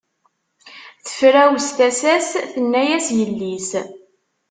[1.05, 3.69] Tefrawes tasa-s tenna-as yelli-s.